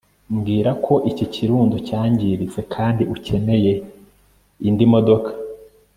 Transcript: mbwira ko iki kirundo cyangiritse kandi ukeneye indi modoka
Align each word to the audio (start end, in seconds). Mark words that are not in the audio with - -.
mbwira 0.33 0.71
ko 0.85 0.93
iki 1.11 1.25
kirundo 1.33 1.75
cyangiritse 1.87 2.59
kandi 2.73 3.03
ukeneye 3.15 3.73
indi 4.67 4.85
modoka 4.93 5.29